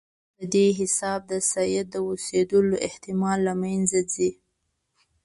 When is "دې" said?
0.53-0.67